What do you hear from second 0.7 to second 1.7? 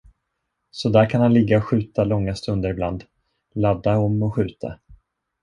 Så där kan han ligga och